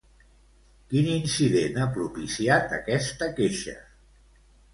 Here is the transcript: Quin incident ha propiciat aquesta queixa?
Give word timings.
Quin 0.93 1.09
incident 1.15 1.77
ha 1.81 1.85
propiciat 1.99 2.75
aquesta 2.79 3.29
queixa? 3.43 3.79